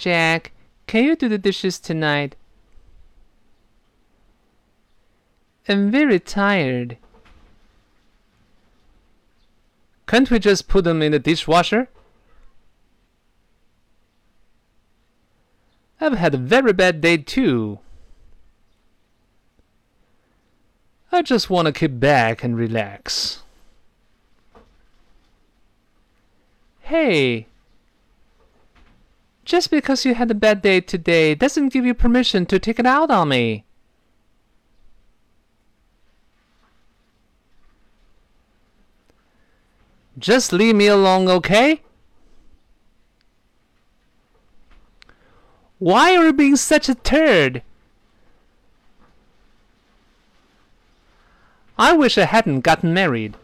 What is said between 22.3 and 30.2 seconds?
and relax. Hey, just because you